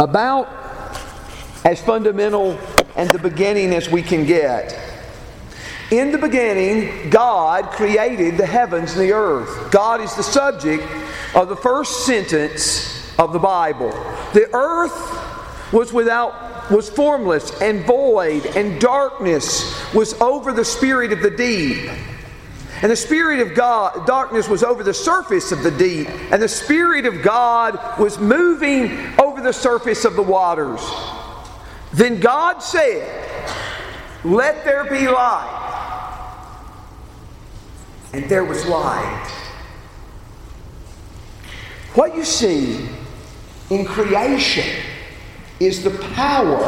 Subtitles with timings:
[0.00, 0.48] about
[1.64, 2.58] as fundamental
[2.96, 4.76] and the beginning as we can get.
[5.90, 9.70] In the beginning, God created the heavens and the earth.
[9.70, 10.82] God is the subject
[11.34, 13.90] of the first sentence of the Bible.
[14.32, 21.20] The earth was without was formless and void, and darkness was over the spirit of
[21.20, 21.90] the deep.
[22.82, 26.48] And the Spirit of God, darkness was over the surface of the deep, and the
[26.48, 28.96] Spirit of God was moving
[29.40, 30.80] over the surface of the waters.
[31.92, 33.08] Then God said,
[34.24, 35.56] Let there be light.
[38.12, 39.30] And there was light.
[41.94, 42.88] What you see
[43.70, 44.82] in creation
[45.58, 46.64] is the power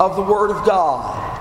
[0.00, 1.34] of the Word of God.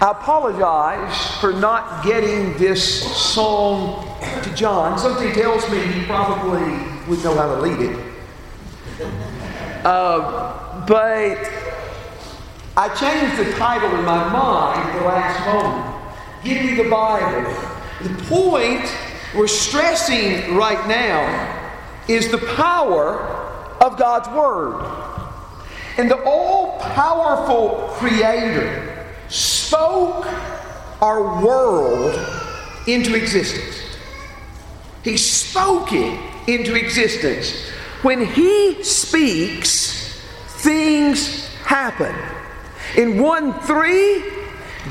[0.00, 4.06] I apologize for not getting this song
[4.42, 4.98] to John.
[4.98, 6.62] Something tells me he probably
[7.08, 9.33] would know how to lead it.
[9.84, 11.38] Uh, but
[12.76, 16.04] I changed the title in my mind at the last moment.
[16.42, 17.50] Give me the Bible.
[18.02, 18.90] The point
[19.34, 21.60] we're stressing right now
[22.08, 23.20] is the power
[23.80, 24.84] of God's Word.
[25.98, 30.26] And the all powerful Creator spoke
[31.02, 32.18] our world
[32.86, 33.82] into existence.
[35.02, 37.70] He spoke it into existence.
[38.04, 40.20] When He speaks,
[40.58, 42.14] things happen.
[42.98, 44.24] In 1 3,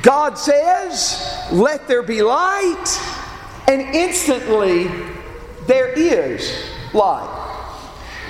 [0.01, 2.99] God says, Let there be light,
[3.67, 4.89] and instantly
[5.67, 7.29] there is light.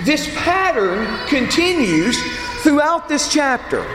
[0.04, 2.22] This pattern continues
[2.61, 3.86] throughout this chapter.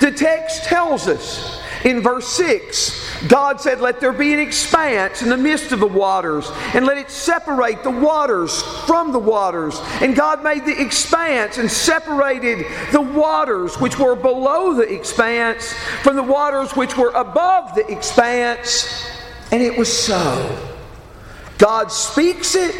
[0.00, 5.28] The text tells us in verse 6 God said, Let there be an expanse in
[5.28, 9.80] the midst of the waters, and let it separate the waters from the waters.
[10.00, 16.16] And God made the expanse and separated the waters which were below the expanse from
[16.16, 19.10] the waters which were above the expanse.
[19.50, 20.70] And it was so.
[21.58, 22.74] God speaks it,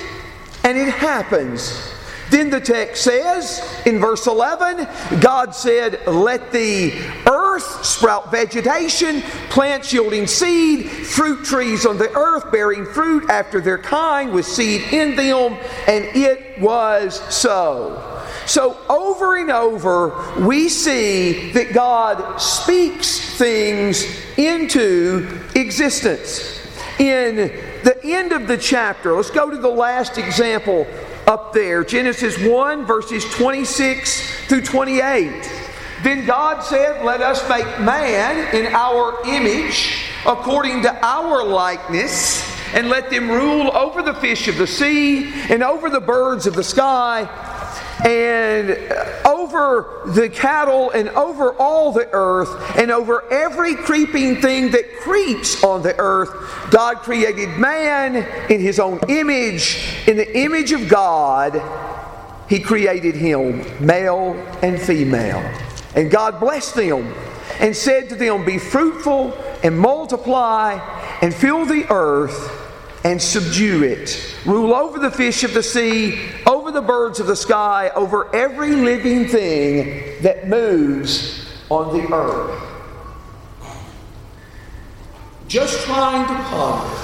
[0.65, 1.94] and it happens.
[2.31, 4.87] Then the text says in verse 11,
[5.21, 6.93] God said, Let the
[7.27, 9.21] earth sprout vegetation,
[9.51, 14.93] plants yielding seed, fruit trees on the earth bearing fruit after their kind with seed
[14.93, 18.11] in them, and it was so.
[18.47, 24.05] So, over and over, we see that God speaks things
[24.37, 26.61] into existence.
[26.99, 30.87] In the end of the chapter, let's go to the last example
[31.27, 35.51] up there Genesis 1, verses 26 through 28.
[36.03, 42.89] Then God said, Let us make man in our image, according to our likeness, and
[42.89, 46.65] let them rule over the fish of the sea, and over the birds of the
[46.65, 47.23] sky,
[48.03, 48.71] and
[49.25, 55.63] over the cattle, and over all the earth, and over every creeping thing that creeps
[55.63, 56.31] on the earth.
[56.71, 58.17] God created man
[58.51, 59.79] in his own image.
[60.07, 61.63] In the image of God,
[62.49, 65.41] he created him, male and female.
[65.95, 67.15] And God blessed them
[67.61, 69.33] and said to them, Be fruitful
[69.63, 70.79] and multiply
[71.23, 72.64] and fill the earth
[73.05, 74.35] and subdue it.
[74.47, 78.73] Rule over the fish of the sea, over the birds of the sky, over every
[78.73, 82.63] living thing that moves on the earth.
[85.47, 86.97] Just trying to ponder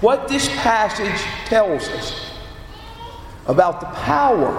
[0.00, 2.30] what this passage tells us
[3.46, 4.52] about the power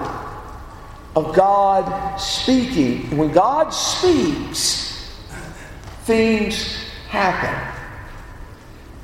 [1.14, 3.16] of God speaking.
[3.16, 5.12] When God speaks,
[6.04, 6.76] things
[7.08, 7.75] happen.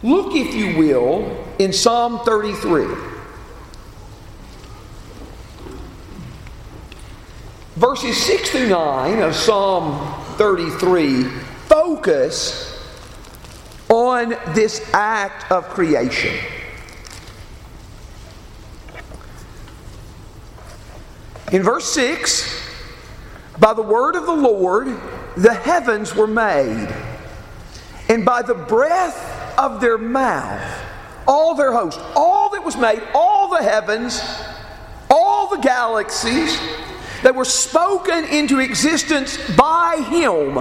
[0.03, 2.87] Look, if you will, in Psalm 33.
[7.77, 11.25] Verses 6 through 9 of Psalm 33
[11.69, 12.69] focus
[13.89, 16.37] on this act of creation.
[21.53, 22.61] In verse 6,
[23.59, 24.87] by the word of the Lord,
[25.37, 26.89] the heavens were made,
[28.09, 29.32] and by the breath
[29.63, 30.61] of their mouth,
[31.27, 34.21] all their host, all that was made, all the heavens,
[35.09, 36.59] all the galaxies
[37.23, 40.55] that were spoken into existence by Him.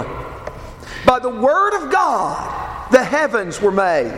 [1.04, 4.12] By the Word of God, the heavens were made.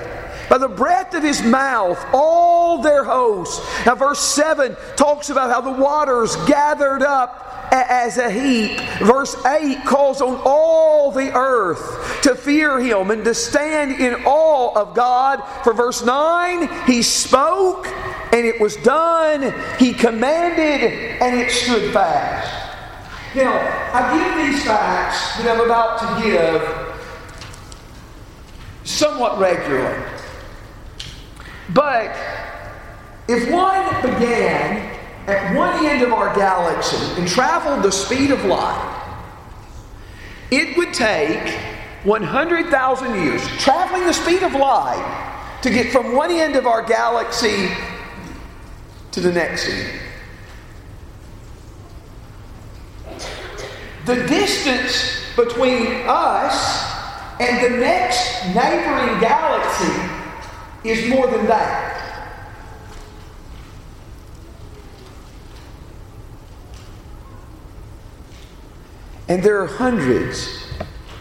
[0.50, 3.64] By the breath of his mouth, all their hosts.
[3.86, 8.80] Now, verse 7 talks about how the waters gathered up as a heap.
[9.00, 14.72] Verse 8 calls on all the earth to fear him and to stand in awe
[14.80, 15.42] of God.
[15.64, 17.86] For verse 9, he spoke
[18.32, 19.54] and it was done.
[19.78, 22.62] He commanded and it stood fast.
[23.34, 23.52] Now,
[23.92, 26.62] I give these facts that I'm about to give
[28.84, 30.04] somewhat regularly.
[31.70, 32.14] But
[33.26, 34.93] if one began
[35.26, 39.00] at one end of our galaxy and traveled the speed of light,
[40.50, 41.58] it would take
[42.04, 47.70] 100,000 years, traveling the speed of light, to get from one end of our galaxy
[49.12, 50.00] to the next end.
[54.04, 56.92] The distance between us
[57.40, 60.12] and the next neighboring galaxy
[60.84, 61.83] is more than that.
[69.28, 70.68] And there are hundreds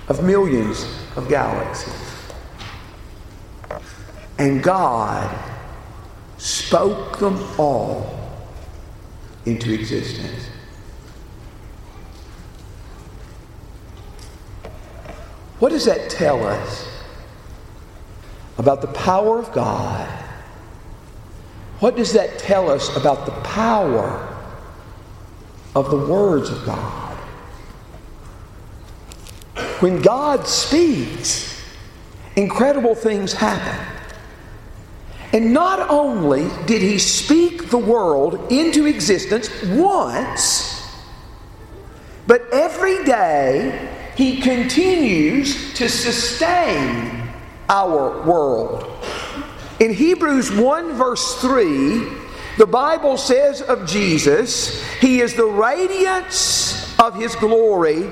[0.07, 0.85] of millions
[1.15, 1.93] of galaxies.
[4.37, 5.33] And God
[6.37, 8.19] spoke them all
[9.45, 10.49] into existence.
[15.59, 16.89] What does that tell us
[18.57, 20.07] about the power of God?
[21.79, 24.27] What does that tell us about the power
[25.73, 27.02] of the words of God?
[29.83, 31.61] When God speaks,
[32.37, 33.85] incredible things happen.
[35.33, 40.89] And not only did he speak the world into existence once,
[42.27, 47.27] but every day he continues to sustain
[47.67, 48.89] our world.
[49.81, 52.07] In Hebrews 1, verse 3,
[52.57, 58.09] the Bible says of Jesus, He is the radiance of His glory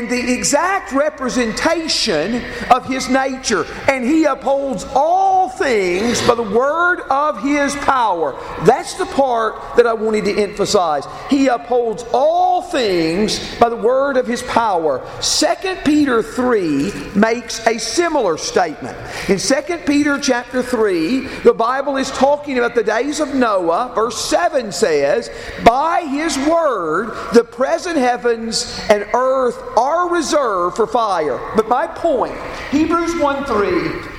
[0.00, 3.66] and the exact representation of His nature.
[3.86, 8.32] And He upholds all things by the word of His power.
[8.64, 11.04] That's the part that I wanted to emphasize.
[11.28, 15.06] He upholds all things by the word of His power.
[15.20, 18.96] 2 Peter 3 makes a similar statement.
[19.28, 23.92] In 2 Peter chapter 3, the Bible is talking about the days of Noah.
[23.94, 25.30] Verse 7 says,
[25.62, 31.38] By His word, the present heavens and earth are reserved for fire.
[31.56, 32.36] But my point,
[32.70, 33.70] Hebrews 1 3,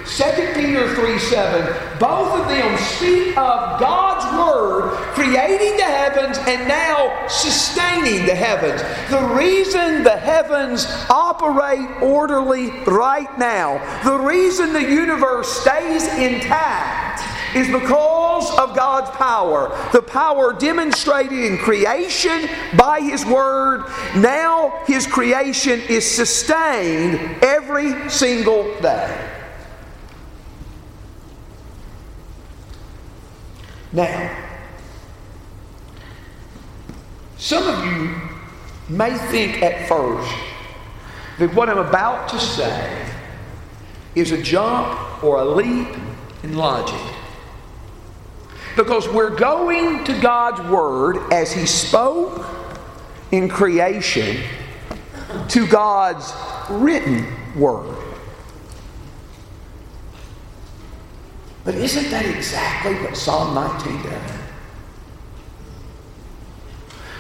[0.06, 6.68] 2 Peter 3 7, both of them speak of God's Word creating the heavens and
[6.68, 8.82] now sustaining the heavens.
[9.10, 17.11] The reason the heavens operate orderly right now, the reason the universe stays intact
[17.56, 19.90] is because of God's power.
[19.92, 23.86] The power demonstrated in creation by His Word.
[24.16, 29.28] Now His creation is sustained every single day.
[33.94, 34.38] Now,
[37.38, 38.16] some of you
[38.88, 40.34] may think at first
[41.40, 43.06] that what I'm about to say
[44.16, 45.88] is a jump or a leap
[46.44, 47.21] in logic.
[48.76, 52.46] Because we're going to God's Word as He spoke
[53.32, 54.38] in creation
[55.50, 56.34] to God's
[56.70, 57.26] written
[57.60, 57.98] Word.
[61.64, 64.41] But isn't that exactly what Psalm 19 does?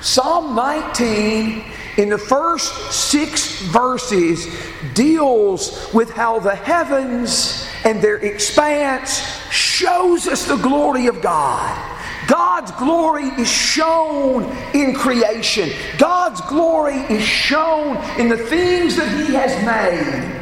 [0.01, 1.63] Psalm 19,
[1.97, 4.47] in the first six verses,
[4.95, 9.19] deals with how the heavens and their expanse
[9.51, 11.87] shows us the glory of God.
[12.27, 14.43] God's glory is shown
[14.73, 15.69] in creation.
[15.97, 20.39] God's glory is shown in the things that He has made.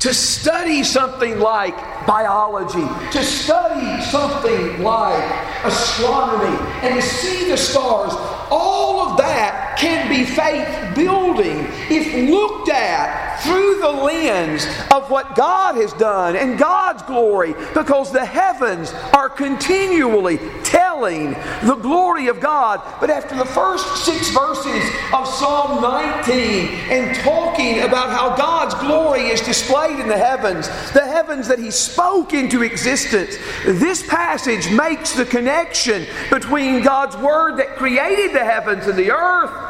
[0.00, 1.76] To study something like
[2.06, 5.22] biology, to study something like
[5.64, 8.12] astronomy, and to see the stars,
[8.50, 15.34] all of that can be faith building if looked at through the lens of what
[15.34, 21.30] God has done and God's glory, because the heavens are continually telling
[21.64, 22.82] the glory of God.
[23.00, 24.84] But after the first six verses
[25.14, 31.06] of Psalm 19 and talking about how God's glory is displayed in the heavens, the
[31.06, 37.76] heavens that He spoke into existence, this passage makes the connection between God's Word that
[37.76, 39.69] created the heavens and the earth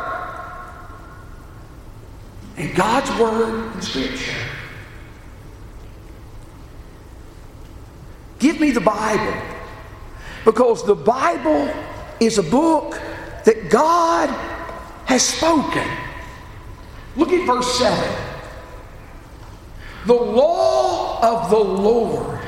[2.61, 4.37] and God's Word in Scripture.
[8.39, 9.41] Give me the Bible
[10.45, 11.73] because the Bible
[12.21, 13.01] is a book
[13.45, 14.29] that God
[15.07, 15.87] has spoken.
[17.17, 18.17] Look at verse 7.
[20.07, 22.39] The law of the Lord.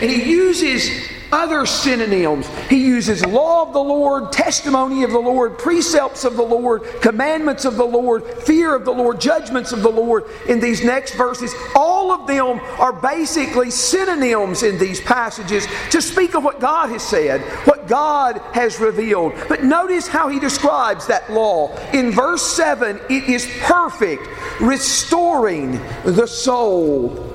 [0.00, 2.46] And he uses other synonyms.
[2.68, 7.64] He uses law of the Lord, testimony of the Lord, precepts of the Lord, commandments
[7.64, 11.54] of the Lord, fear of the Lord, judgments of the Lord in these next verses.
[11.74, 17.02] All of them are basically synonyms in these passages to speak of what God has
[17.02, 19.32] said, what God has revealed.
[19.48, 21.74] But notice how he describes that law.
[21.92, 24.28] In verse 7, it is perfect,
[24.60, 25.72] restoring
[26.04, 27.31] the soul.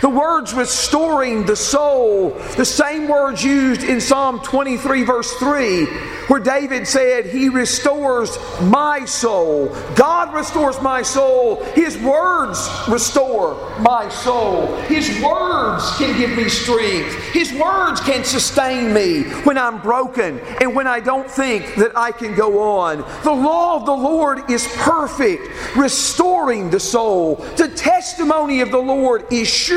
[0.00, 5.86] The words restoring the soul, the same words used in Psalm 23, verse 3,
[6.28, 9.68] where David said, He restores my soul.
[9.94, 11.62] God restores my soul.
[11.74, 14.76] His words restore my soul.
[14.82, 17.14] His words can give me strength.
[17.32, 22.12] His words can sustain me when I'm broken and when I don't think that I
[22.12, 22.98] can go on.
[23.22, 25.42] The law of the Lord is perfect,
[25.76, 27.36] restoring the soul.
[27.56, 29.75] The testimony of the Lord is sure,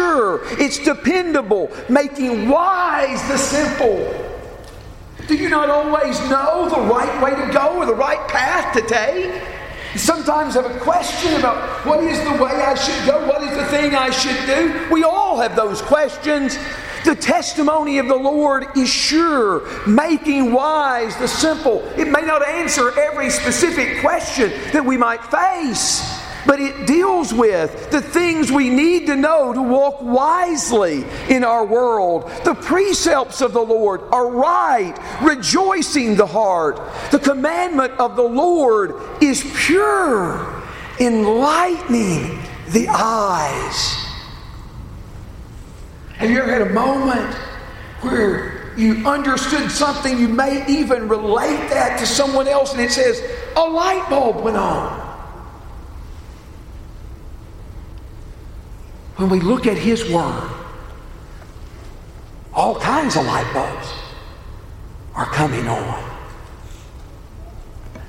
[0.59, 3.97] it's dependable, making wise the simple.
[5.27, 8.81] Do you not always know the right way to go or the right path to
[8.81, 9.41] take?
[9.95, 13.65] Sometimes have a question about what is the way I should go, what is the
[13.65, 14.87] thing I should do.
[14.91, 16.57] We all have those questions.
[17.05, 21.83] The testimony of the Lord is sure, making wise the simple.
[21.97, 27.91] It may not answer every specific question that we might face but it deals with
[27.91, 32.23] the things we need to know to walk wisely in our world.
[32.43, 36.81] The precepts of the Lord are right, rejoicing the heart.
[37.11, 40.63] The commandment of the Lord is pure,
[40.99, 42.39] enlightening
[42.69, 44.07] the eyes.
[46.15, 47.31] Have you ever had a moment
[48.01, 53.21] where you understood something, you may even relate that to someone else, and it says,
[53.55, 55.08] a light bulb went on?
[59.19, 60.49] When we look at His Word,
[62.53, 63.89] all kinds of light bulbs
[65.13, 66.09] are coming on.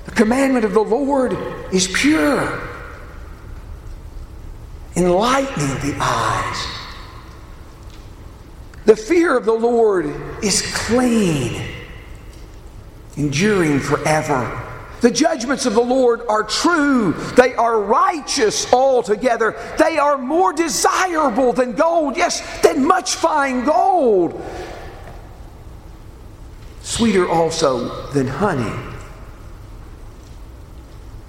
[0.05, 1.37] The commandment of the Lord
[1.73, 2.65] is pure,
[4.95, 6.67] enlightening the eyes.
[8.85, 11.61] The fear of the Lord is clean,
[13.17, 14.60] enduring forever.
[15.01, 17.13] The judgments of the Lord are true.
[17.35, 19.57] They are righteous altogether.
[19.77, 24.39] They are more desirable than gold, yes, than much fine gold.
[26.81, 28.91] Sweeter also than honey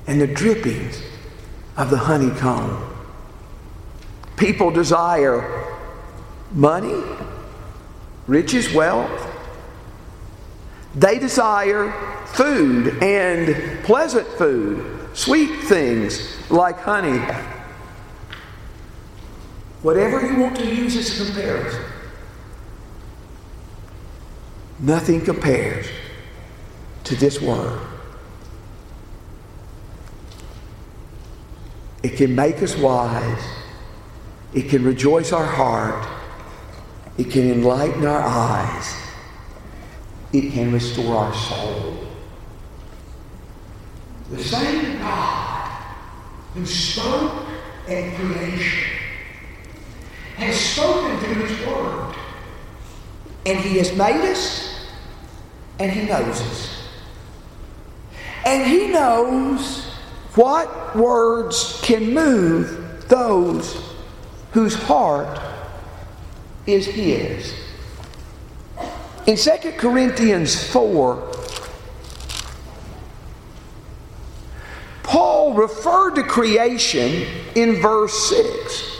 [0.06, 1.02] and the drippings
[1.76, 2.88] of the honeycomb.
[4.36, 5.78] People desire
[6.52, 7.02] money,
[8.26, 9.30] riches, wealth.
[10.94, 17.20] They desire food and pleasant food, sweet things like honey.
[19.82, 21.84] Whatever you want to use as a comparison,
[24.78, 25.86] nothing compares
[27.04, 27.80] to this word.
[32.02, 33.44] It can make us wise.
[34.54, 36.06] It can rejoice our heart.
[37.16, 38.94] It can enlighten our eyes.
[40.32, 42.11] It can restore our soul.
[44.32, 45.84] The same God
[46.54, 47.44] who spoke
[47.86, 48.88] at creation
[50.36, 52.14] has spoken through His Word.
[53.44, 54.86] And He has made us,
[55.78, 56.88] and He knows us.
[58.46, 59.84] And He knows
[60.34, 63.94] what words can move those
[64.52, 65.38] whose heart
[66.66, 67.54] is His.
[69.26, 71.31] In 2 Corinthians 4,
[75.52, 78.98] Paul referred to creation in verse 6.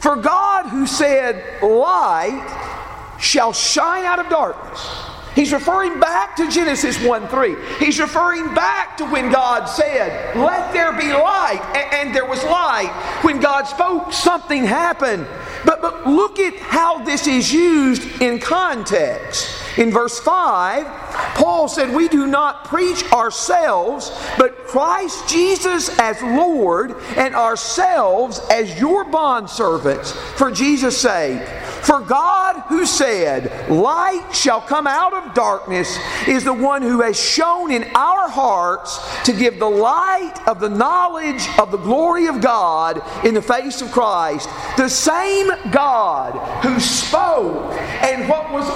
[0.00, 4.86] For God, who said, Light shall shine out of darkness.
[5.34, 7.56] He's referring back to Genesis 1 3.
[7.78, 12.92] He's referring back to when God said, Let there be light, and there was light.
[13.22, 15.26] When God spoke, something happened.
[15.64, 19.53] But, but look at how this is used in context.
[19.76, 20.86] In verse 5,
[21.34, 28.78] Paul said, We do not preach ourselves, but Christ Jesus as Lord, and ourselves as
[28.78, 31.46] your bondservants for Jesus' sake.
[31.84, 37.20] For God, who said, Light shall come out of darkness, is the one who has
[37.20, 42.40] shown in our hearts to give the light of the knowledge of the glory of
[42.40, 44.48] God in the face of Christ.
[44.76, 46.32] The same God
[46.64, 48.68] who spoke, and what was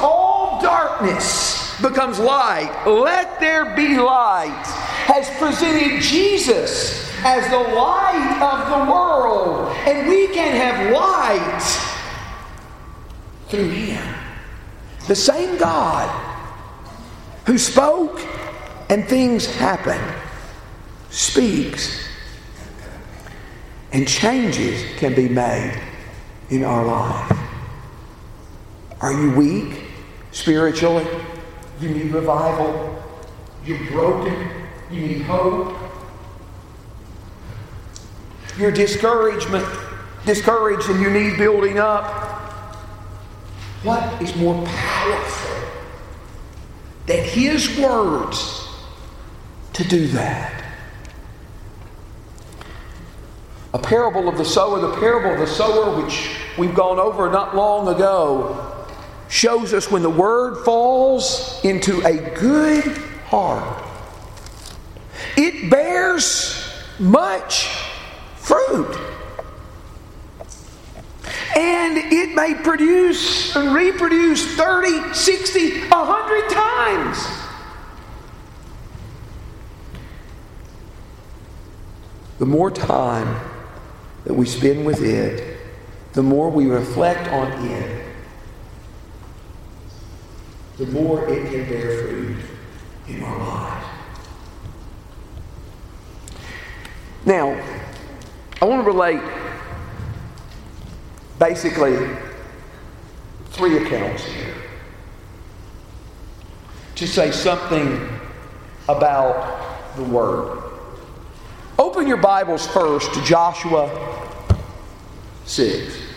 [0.60, 2.84] darkness becomes light.
[2.86, 4.66] Let there be light,
[5.06, 9.76] has presented Jesus as the light of the world.
[9.86, 11.88] And we can have light
[13.48, 14.14] through Him.
[15.06, 16.08] the same God
[17.46, 18.20] who spoke
[18.90, 19.98] and things happen,
[21.08, 22.06] speaks,
[23.92, 25.80] and changes can be made
[26.50, 27.38] in our life.
[29.00, 29.87] Are you weak
[30.32, 31.06] spiritually?
[31.80, 33.02] You need revival.
[33.64, 34.50] You're broken.
[34.90, 35.76] You need hope.
[38.58, 39.64] You're discouragement,
[40.26, 42.06] discouraged and you need building up.
[43.84, 45.68] What is more powerful
[47.06, 48.68] than His words
[49.74, 50.64] to do that?
[53.74, 57.54] A parable of the sower, the parable of the sower, which we've gone over not
[57.54, 58.67] long ago,
[59.28, 63.84] shows us when the word falls into a good heart,
[65.36, 67.68] it bears much
[68.36, 68.96] fruit.
[71.56, 77.38] And it may produce and reproduce 30, 60, 100 times.
[82.38, 83.40] The more time
[84.24, 85.58] that we spend with it,
[86.12, 87.97] the more we reflect on it,
[90.78, 92.36] the more it can bear fruit
[93.08, 93.86] in our lives.
[97.26, 97.60] Now,
[98.62, 99.20] I want to relate
[101.38, 102.16] basically
[103.50, 104.54] three accounts here
[106.94, 108.08] to say something
[108.88, 110.62] about the Word.
[111.76, 113.90] Open your Bibles first to Joshua
[115.44, 116.07] 6.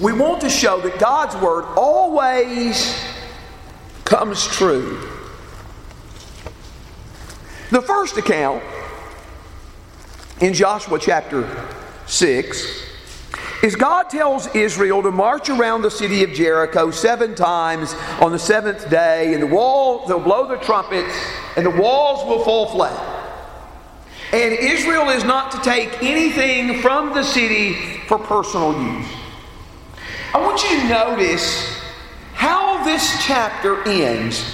[0.00, 3.02] We want to show that God's Word always
[4.04, 5.00] comes true.
[7.70, 8.62] The first account
[10.40, 11.48] in Joshua chapter
[12.06, 12.82] 6
[13.62, 18.38] is God tells Israel to march around the city of Jericho seven times on the
[18.38, 21.16] seventh day, and the walls, they'll blow the trumpets,
[21.56, 23.14] and the walls will fall flat.
[24.34, 29.06] And Israel is not to take anything from the city for personal use.
[30.36, 31.80] I want you to notice
[32.34, 34.44] how this chapter ends.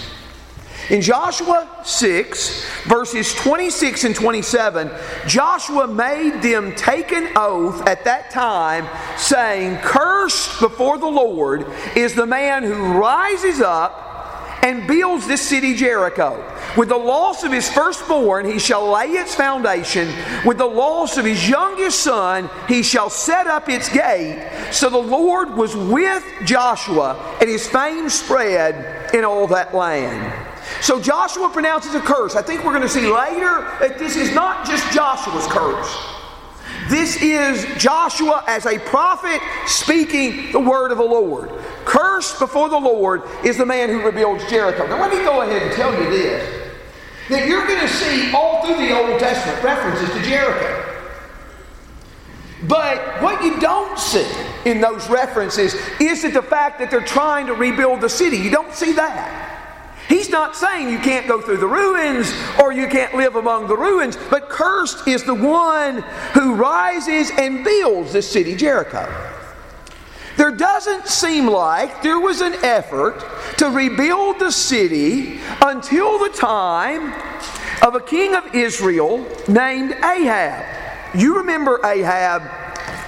[0.90, 4.88] In Joshua 6, verses 26 and 27,
[5.26, 8.86] Joshua made them take an oath at that time,
[9.18, 11.66] saying, Cursed before the Lord
[11.96, 16.40] is the man who rises up and builds this city Jericho.
[16.76, 20.08] With the loss of his firstborn, he shall lay its foundation.
[20.46, 24.48] With the loss of his youngest son, he shall set up its gate.
[24.70, 30.48] So the Lord was with Joshua, and his fame spread in all that land.
[30.80, 32.36] So Joshua pronounces a curse.
[32.36, 36.08] I think we're going to see later that this is not just Joshua's curse.
[36.88, 41.50] This is Joshua as a prophet speaking the word of the Lord.
[41.84, 44.86] Cursed before the Lord is the man who rebuilds Jericho.
[44.86, 46.61] Now, let me go ahead and tell you this
[47.28, 50.92] that you're going to see all through the Old Testament references to Jericho.
[52.68, 54.26] But what you don't see
[54.64, 58.36] in those references is that the fact that they're trying to rebuild the city.
[58.36, 59.48] You don't see that.
[60.08, 63.76] He's not saying you can't go through the ruins or you can't live among the
[63.76, 66.02] ruins, but cursed is the one
[66.34, 69.31] who rises and builds this city, Jericho.
[70.36, 73.22] There doesn't seem like there was an effort
[73.58, 77.12] to rebuild the city until the time
[77.86, 80.64] of a king of Israel named Ahab.
[81.14, 82.42] You remember Ahab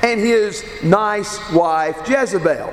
[0.03, 2.73] and his nice wife Jezebel.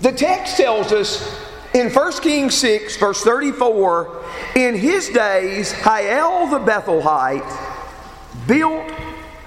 [0.00, 6.58] The text tells us in 1 Kings 6, verse 34, in his days, Hiel the
[6.58, 8.90] Bethelite built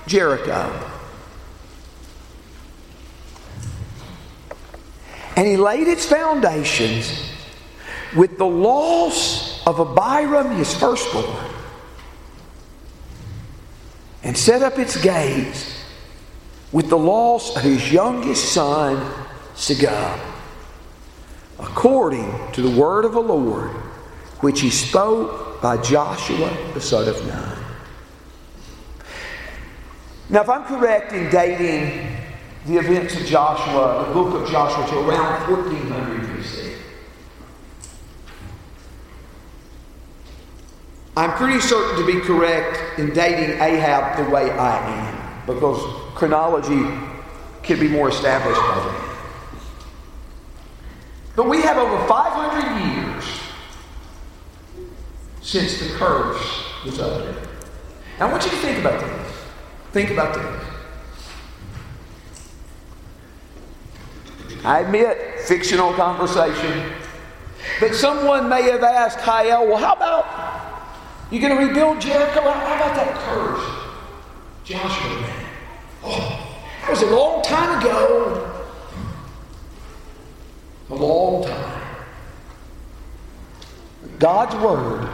[0.09, 0.91] Jericho.
[5.35, 7.31] And he laid its foundations
[8.17, 11.53] with the loss of Abiram, his firstborn,
[14.23, 15.81] and set up its gates
[16.73, 18.97] with the loss of his youngest son,
[19.55, 20.19] Segub
[21.59, 23.69] according to the word of the Lord,
[24.41, 27.58] which he spoke by Joshua the son of Nun.
[30.29, 32.15] Now, if I'm correct in dating
[32.67, 36.75] the events of Joshua, the book of Joshua, to around 1400 BC,
[41.17, 45.81] I'm pretty certain to be correct in dating Ahab the way I am, because
[46.13, 46.85] chronology
[47.63, 48.95] can be more established by then.
[51.35, 53.25] But we have over 500 years
[55.41, 57.35] since the curse was uttered.
[58.19, 59.18] Now I want you to think about this.
[59.91, 60.65] Think about this.
[64.63, 66.91] I admit, fictional conversation.
[67.79, 70.25] But someone may have asked Hiel, well, how about
[71.31, 72.41] you're going to rebuild Jericho?
[72.41, 73.63] How about that curse?
[74.63, 75.45] Joshua, man.
[76.03, 78.65] Oh, that was a long time ago.
[80.89, 81.95] A long time.
[84.17, 85.09] God's word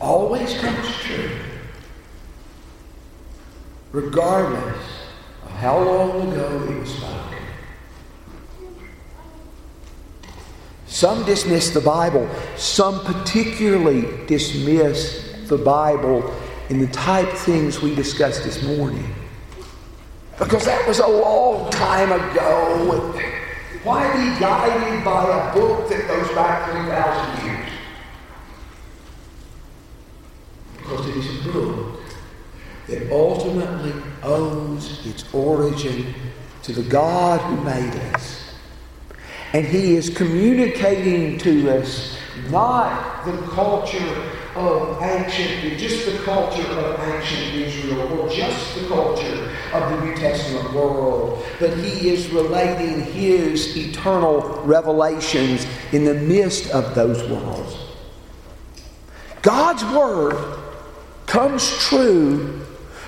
[0.00, 1.30] always comes true,
[3.92, 4.78] regardless
[5.44, 7.22] of how long ago it was spoken.
[10.86, 16.34] Some dismiss the Bible, some particularly dismiss the Bible
[16.68, 19.14] in the type things we discussed this morning.
[20.38, 23.12] Because that was a long time ago.
[23.84, 27.70] Why be guided by a book that goes back 3,000 years?
[30.78, 31.85] Because it is a book
[32.88, 36.14] that ultimately owes its origin
[36.62, 38.54] to the God who made us.
[39.52, 42.16] And He is communicating to us
[42.50, 49.50] not the culture of ancient, just the culture of ancient Israel, or just the culture
[49.72, 56.70] of the New Testament world, but he is relating his eternal revelations in the midst
[56.70, 57.76] of those worlds.
[59.42, 60.58] God's word
[61.26, 62.65] comes true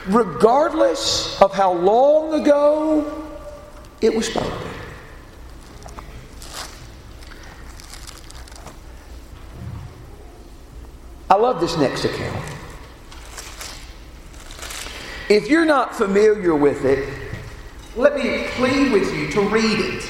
[0.08, 3.26] regardless of how long ago
[4.00, 4.68] it was spoken.
[11.30, 12.42] I love this next account.
[15.28, 17.06] If you're not familiar with it,
[17.96, 20.08] let me plead with you to read it.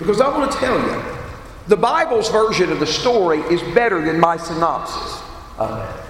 [0.00, 1.02] Because I want to tell you,
[1.68, 5.22] the Bible's version of the story is better than my synopsis
[5.58, 6.04] of it.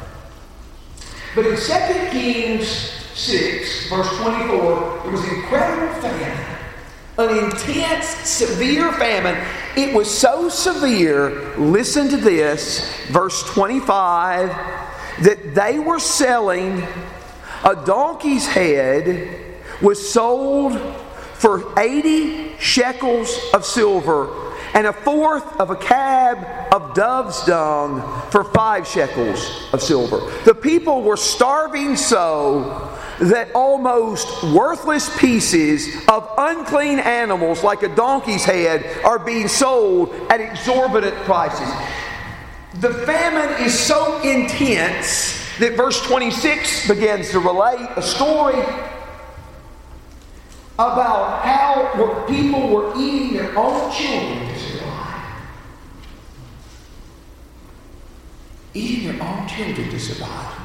[1.34, 6.52] But in 2 Kings 6, verse 24, it was an incredible famine
[7.18, 9.36] an intense, severe famine.
[9.76, 14.48] It was so severe, listen to this, verse 25,
[15.20, 16.82] that they were selling
[17.64, 19.38] a donkey's head
[19.82, 20.80] was sold
[21.34, 26.38] for 80 shekels of silver and a fourth of a cab
[26.72, 30.18] of dove's dung for five shekels of silver.
[30.44, 32.91] The people were starving so
[33.22, 40.40] that almost worthless pieces of unclean animals, like a donkey's head, are being sold at
[40.40, 41.68] exorbitant prices.
[42.80, 48.60] The famine is so intense that verse 26 begins to relate a story
[50.74, 55.32] about how people were eating their own children to survive.
[58.74, 60.61] Eating their own children to survive.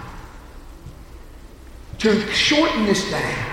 [1.99, 3.45] To shorten this down,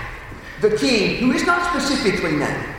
[0.61, 2.75] the king, who is not specifically named,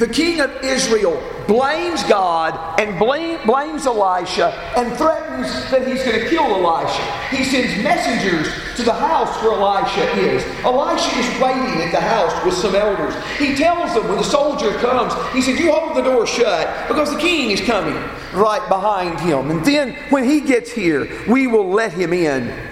[0.00, 6.18] the king of Israel blames God and blame, blames Elisha and threatens that he's going
[6.18, 7.02] to kill Elisha.
[7.28, 10.42] He sends messengers to the house where Elisha is.
[10.64, 13.14] Elisha is waiting at the house with some elders.
[13.36, 17.12] He tells them when the soldier comes, he said, You hold the door shut because
[17.12, 19.50] the king is coming right behind him.
[19.50, 22.69] And then when he gets here, we will let him in.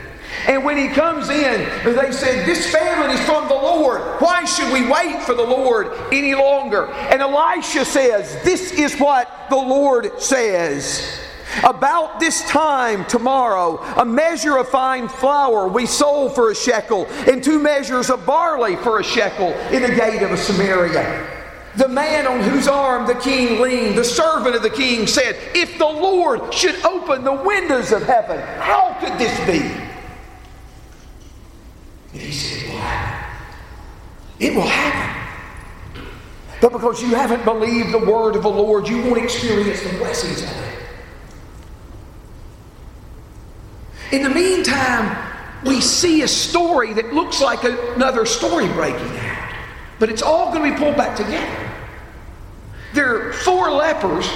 [0.48, 4.00] And when he comes in, they said, This famine is from the Lord.
[4.18, 6.86] Why should we wait for the Lord any longer?
[6.86, 11.20] And Elisha says, This is what the Lord says.
[11.64, 17.44] About this time tomorrow, a measure of fine flour we sold for a shekel, and
[17.44, 21.36] two measures of barley for a shekel in the gate of Samaria.
[21.76, 25.76] The man on whose arm the king leaned, the servant of the king, said, If
[25.76, 29.87] the Lord should open the windows of heaven, how could this be?
[32.12, 33.28] And he said, It will happen.
[34.40, 35.18] It will happen.
[36.60, 40.42] But because you haven't believed the word of the Lord, you won't experience the blessings
[40.42, 40.78] of it.
[44.10, 45.16] In the meantime,
[45.64, 49.54] we see a story that looks like another story breaking out.
[49.98, 51.70] But it's all going to be pulled back together.
[52.94, 54.28] There are four lepers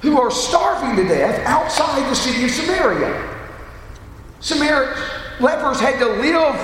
[0.00, 3.38] who are starving to death outside the city of Samaria.
[4.40, 6.56] Samaria lepers had to live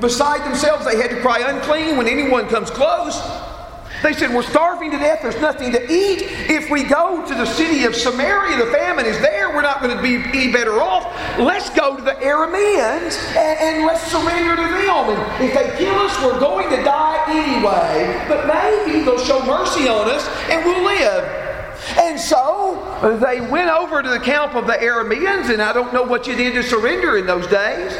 [0.00, 0.84] beside themselves.
[0.84, 3.20] They had to cry unclean when anyone comes close.
[4.02, 5.20] They said, We're starving to death.
[5.22, 6.22] There's nothing to eat.
[6.50, 9.48] If we go to the city of Samaria, the famine is there.
[9.50, 11.04] We're not going to be any better off.
[11.38, 14.74] Let's go to the Arameans and, and let's surrender to them.
[15.10, 18.24] And if they kill us, we're going to die anyway.
[18.28, 21.43] But maybe they'll show mercy on us and we'll live.
[21.98, 26.02] And so they went over to the camp of the Arameans, and I don't know
[26.02, 27.96] what you did to surrender in those days.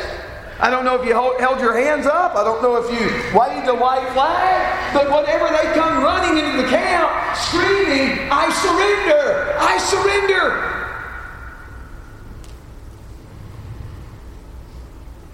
[0.61, 2.37] I don't know if you hold, held your hands up.
[2.37, 3.07] I don't know if you
[3.37, 4.95] waved a white flag.
[4.95, 8.31] But whatever they come running into the camp, screaming!
[8.31, 9.51] I surrender!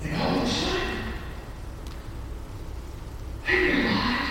[0.02, 0.80] And all of a sudden,
[3.46, 4.28] they realize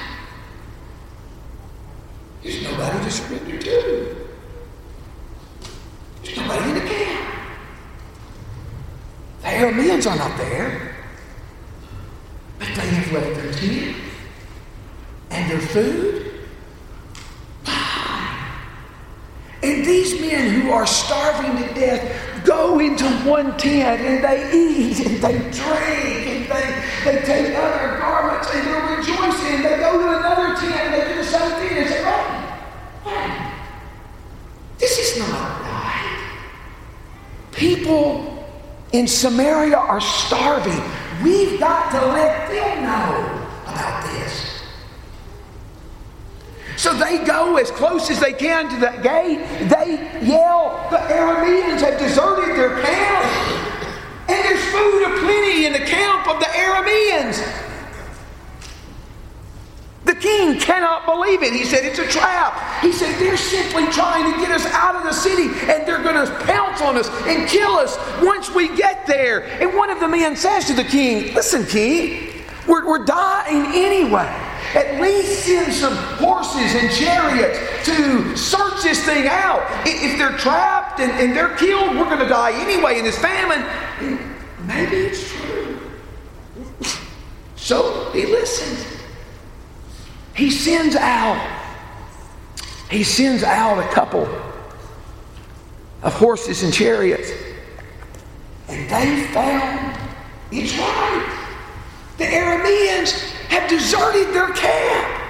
[2.42, 4.16] there's nobody to surrender to.
[6.24, 7.36] There's nobody in the camp.
[9.42, 10.96] The Arameans are not there.
[12.58, 13.98] But they have left their tent
[15.30, 16.30] and their food
[19.62, 25.06] And these men who are starving to death go into one tent and they eat
[25.06, 29.62] and they drink and they, they take other garments and they're rejoicing.
[29.62, 32.04] They go to another tent and they do the same thing and say,
[33.04, 33.52] "Hey,
[34.78, 36.30] this is not right.
[37.52, 38.29] People
[38.92, 40.82] in Samaria are starving.
[41.24, 44.62] We've got to let them know about this.
[46.78, 49.40] So they go as close as they can to the gate.
[49.70, 53.26] They yell, The Arameans have deserted their camp.
[54.30, 57.66] And there's food aplenty in the camp of the Arameans.
[60.06, 61.52] The king cannot believe it.
[61.52, 62.54] He said, It's a trap.
[62.84, 66.24] He said, They're simply trying to get us out of the city and they're going
[66.24, 69.46] to pounce on us and kill us once we get there.
[69.62, 74.30] And one of the men says to the king, Listen, king, we're, we're dying anyway.
[74.76, 79.66] At least send some horses and chariots to search this thing out.
[79.88, 83.66] If they're trapped and, and they're killed, we're going to die anyway in this famine.
[84.68, 85.80] Maybe it's true.
[87.56, 88.99] So he listens.
[90.40, 91.38] He sends out,
[92.90, 94.24] he sends out a couple
[96.02, 97.30] of horses and chariots.
[98.70, 99.98] And they found
[100.50, 101.46] it's right.
[102.18, 105.22] The Arameans have deserted their camp.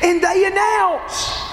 [0.00, 1.51] And they announce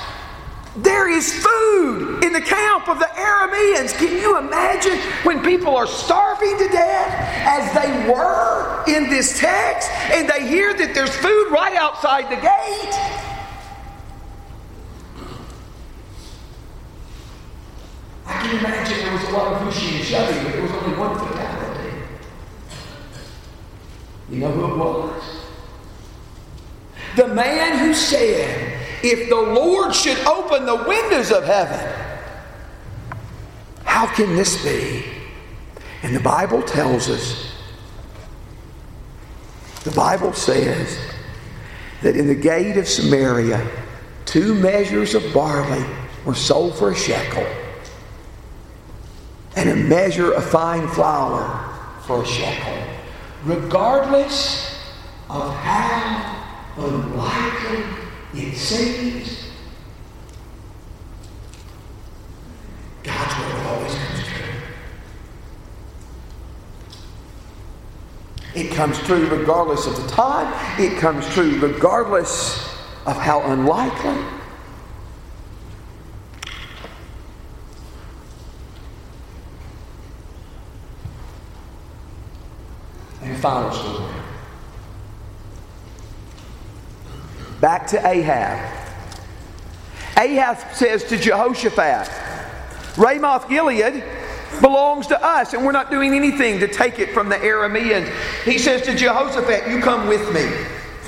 [0.83, 3.97] there is food in the camp of the Arameans.
[3.97, 7.13] Can you imagine when people are starving to death,
[7.45, 12.35] as they were in this text, and they hear that there's food right outside the
[12.35, 12.95] gate?
[18.25, 20.97] I can imagine there was a lot of pushing and shoving, but there was only
[20.97, 21.97] one fatality.
[24.29, 25.23] You know who it was?
[27.15, 28.68] The man who said,
[29.03, 31.93] if the Lord should open the windows of heaven,
[33.83, 35.03] how can this be?
[36.03, 37.51] And the Bible tells us,
[39.83, 40.97] the Bible says
[42.01, 43.65] that in the gate of Samaria,
[44.25, 45.83] two measures of barley
[46.25, 47.45] were sold for a shekel,
[49.55, 51.65] and a measure of fine flour
[52.05, 52.83] for a shekel,
[53.43, 54.79] regardless
[55.29, 56.45] of how
[56.77, 57.98] unlikely
[58.33, 59.49] it seems
[63.03, 64.45] God's word always comes true.
[68.55, 70.53] It comes true regardless of the time.
[70.79, 72.69] It comes true regardless
[73.05, 74.23] of how unlikely.
[83.21, 84.18] And final story.
[87.61, 88.77] Back to Ahab.
[90.17, 92.09] Ahab says to Jehoshaphat,
[92.97, 94.03] Ramoth Gilead
[94.61, 98.11] belongs to us, and we're not doing anything to take it from the Arameans.
[98.43, 100.45] He says to Jehoshaphat, You come with me.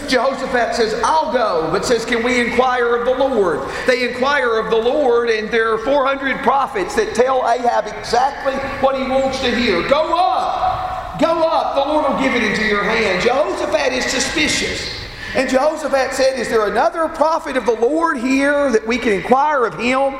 [0.08, 3.70] Jehoshaphat says, I'll go, but says, Can we inquire of the Lord?
[3.88, 8.96] They inquire of the Lord, and there are 400 prophets that tell Ahab exactly what
[8.96, 9.88] he wants to hear.
[9.88, 13.22] Go up, go up, the Lord will give it into your hand.
[13.24, 15.01] Jehoshaphat is suspicious.
[15.36, 19.65] And Jehoshaphat said, Is there another prophet of the Lord here that we can inquire
[19.65, 20.20] of him?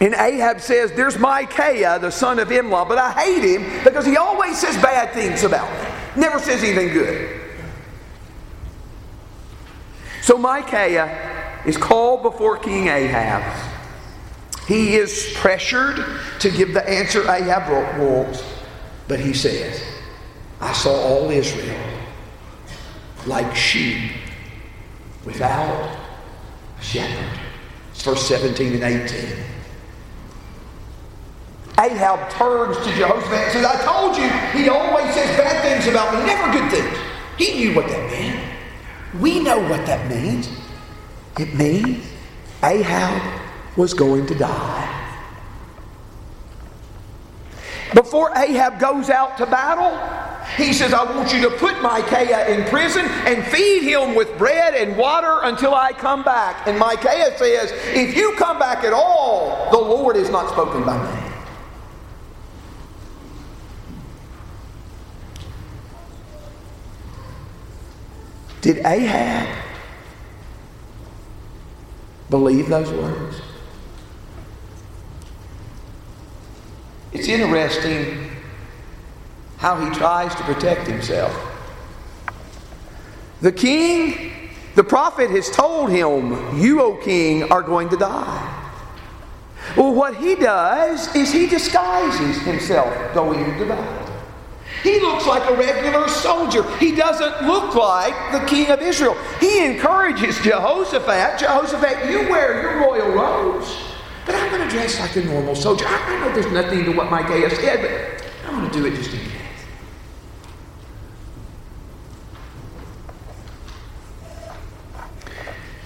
[0.00, 4.16] And Ahab says, There's Micaiah, the son of Imlah, but I hate him because he
[4.16, 7.40] always says bad things about me, never says anything good.
[10.22, 13.42] So Micaiah is called before King Ahab.
[14.68, 16.04] He is pressured
[16.38, 18.44] to give the answer Ahab wants,
[19.08, 19.82] but he says,
[20.60, 21.91] I saw all Israel
[23.26, 24.12] like sheep
[25.24, 25.98] without
[26.78, 27.40] a shepherd.
[27.90, 29.44] It's verse 17 and 18.
[31.78, 36.14] Ahab turns to Jehoshaphat and says, I told you he always says bad things about
[36.14, 36.98] me, never good things.
[37.38, 38.58] He knew what that meant.
[39.20, 40.48] We know what that means.
[41.38, 42.04] It means
[42.62, 43.40] Ahab
[43.76, 44.92] was going to die.
[47.94, 49.92] before Ahab goes out to battle,
[50.56, 54.74] he says, I want you to put Micaiah in prison and feed him with bread
[54.74, 56.66] and water until I come back.
[56.66, 61.02] And Micaiah says, If you come back at all, the Lord is not spoken by
[61.02, 61.28] me.
[68.60, 69.58] Did Ahab
[72.30, 73.40] believe those words?
[77.12, 78.31] It's interesting
[79.62, 81.32] how he tries to protect himself.
[83.42, 84.32] The king,
[84.74, 88.58] the prophet has told him, You, O king, are going to die.
[89.76, 94.12] Well, what he does is he disguises himself going into battle.
[94.82, 96.64] He looks like a regular soldier.
[96.78, 99.16] He doesn't look like the king of Israel.
[99.38, 103.72] He encourages Jehoshaphat Jehoshaphat, you wear your royal robes,
[104.26, 105.84] but I'm going to dress like a normal soldier.
[105.86, 108.96] I, know there's nothing to what my Micaiah said, but I'm going to do it
[108.96, 109.31] just in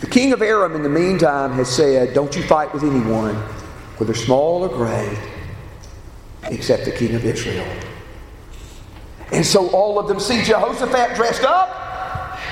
[0.00, 3.34] The king of Aram, in the meantime, has said, Don't you fight with anyone,
[3.96, 5.18] whether small or great,
[6.44, 7.66] except the king of Israel.
[9.32, 11.82] And so all of them see Jehoshaphat dressed up.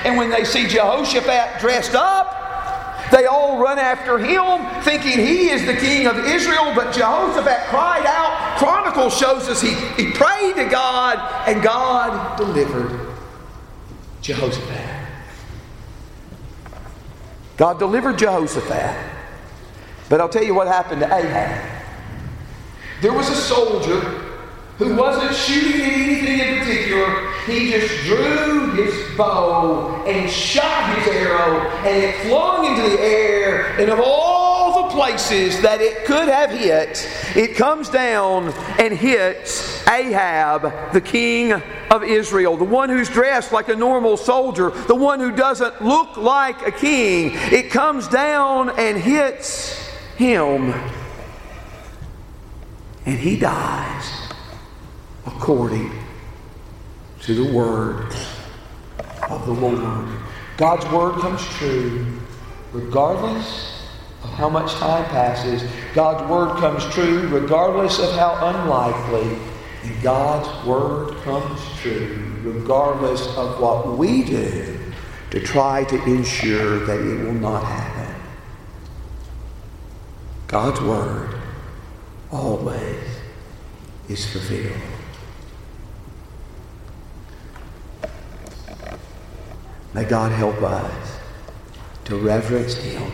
[0.05, 5.65] And when they see Jehoshaphat dressed up, they all run after him, thinking he is
[5.67, 6.73] the king of Israel.
[6.75, 8.59] But Jehoshaphat cried out.
[8.59, 13.15] Chronicles shows us he, he prayed to God, and God delivered
[14.23, 14.94] Jehoshaphat.
[17.57, 18.97] God delivered Jehoshaphat.
[20.09, 21.83] But I'll tell you what happened to Ahab.
[23.01, 24.01] There was a soldier
[24.79, 27.33] who wasn't shooting at anything in particular.
[27.47, 33.79] He just drew his bow and shot his arrow, and it flung into the air.
[33.79, 39.74] And of all the places that it could have hit, it comes down and hits
[39.89, 45.21] Ahab, the king of Israel, the one who's dressed like a normal soldier, the one
[45.21, 47.33] who doesn't look like a king.
[47.35, 50.73] It comes down and hits him,
[53.07, 54.11] and he dies
[55.27, 55.93] according
[57.23, 58.15] to the word
[59.29, 60.09] of the Lord.
[60.57, 62.07] God's word comes true
[62.73, 63.89] regardless
[64.23, 65.69] of how much time passes.
[65.95, 69.39] God's word comes true regardless of how unlikely.
[69.85, 74.79] And God's word comes true regardless of what we do
[75.31, 78.15] to try to ensure that it will not happen.
[80.47, 81.39] God's word
[82.31, 83.05] always
[84.09, 84.73] is fulfilled.
[89.93, 91.19] May God help us
[92.05, 93.13] to reverence Him,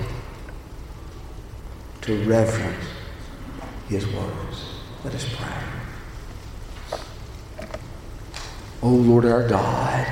[2.02, 2.86] to reverence
[3.88, 4.64] His words.
[5.04, 5.79] Let us pray.
[8.82, 10.06] Oh Lord our God,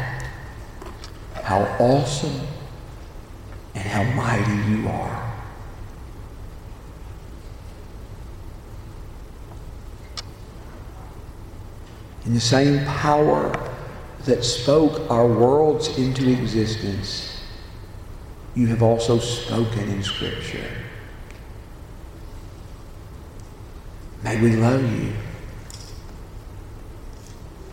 [1.43, 2.47] how awesome
[3.75, 5.29] and how mighty you are.
[12.27, 13.51] In the same power
[14.27, 17.43] that spoke our worlds into existence,
[18.55, 20.69] you have also spoken in Scripture.
[24.23, 25.15] May we love you.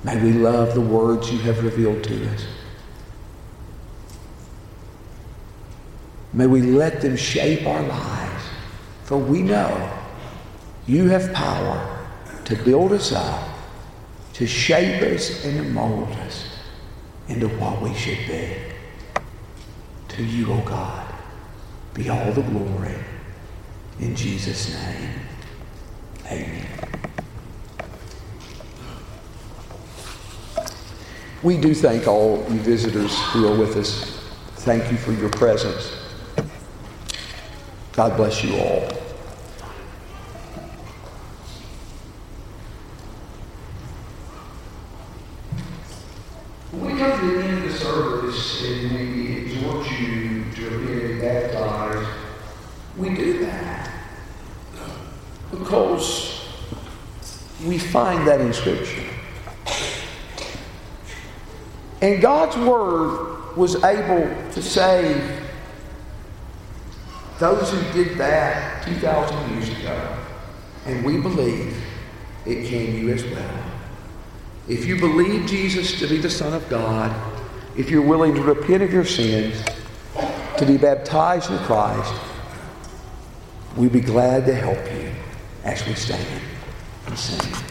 [0.06, 2.46] May we love the words you have revealed to us.
[6.32, 8.44] May we let them shape our lives,
[9.06, 9.92] for we know
[10.86, 12.08] you have power
[12.46, 13.56] to build us up
[14.36, 16.46] to shape us and to mold us
[17.30, 18.50] into what we should be.
[20.10, 21.14] To you, O oh God,
[21.96, 22.96] be all the glory.
[24.00, 25.10] In Jesus' name,
[26.26, 26.75] amen.
[31.46, 34.20] We do thank all you visitors who are with us.
[34.64, 35.96] Thank you for your presence.
[37.94, 38.82] God bless you all.
[46.72, 51.22] When we come to the end of the service and we exhort you to be
[51.22, 52.10] baptized,
[52.98, 53.92] we do that
[55.52, 56.44] because
[57.64, 59.15] we find that in Scripture.
[62.06, 65.42] And God's Word was able to save
[67.40, 70.18] those who did that 2,000 years ago.
[70.86, 71.76] And we believe
[72.46, 73.64] it can you as well.
[74.68, 77.12] If you believe Jesus to be the Son of God,
[77.76, 79.66] if you're willing to repent of your sins,
[80.60, 82.14] to be baptized in Christ,
[83.76, 85.10] we'd be glad to help you
[85.64, 86.42] as we stand
[87.08, 87.66] and sing.